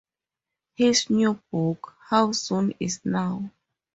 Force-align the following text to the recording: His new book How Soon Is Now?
His 0.73 1.11
new 1.11 1.35
book 1.51 1.95
How 2.09 2.31
Soon 2.31 2.73
Is 2.79 3.01
Now? 3.05 3.51